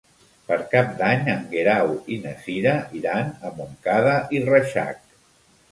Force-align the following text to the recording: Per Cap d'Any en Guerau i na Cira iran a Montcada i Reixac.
Per 0.45 0.55
Cap 0.71 0.95
d'Any 1.01 1.29
en 1.33 1.43
Guerau 1.51 1.93
i 2.15 2.17
na 2.25 2.33
Cira 2.47 2.75
iran 3.03 3.31
a 3.49 3.53
Montcada 3.61 4.19
i 4.39 4.45
Reixac. 4.51 5.03